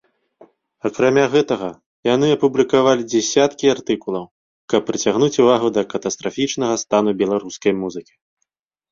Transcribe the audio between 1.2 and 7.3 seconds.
гэтага яны апублікавалі дзясяткі артыкулаў, каб прыцягнуць увагу да катастрафічнага стану